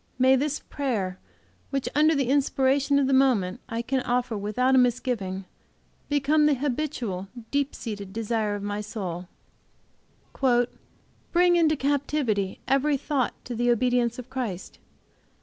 [0.17, 1.19] May this prayer,
[1.69, 5.45] which, under the inspiration of the moment, I can offer without a misgiving,
[6.09, 9.27] become the habitual, deep seated desire of my soul:
[11.31, 14.79] "Bring into captivity every thought to the obedience of Christ.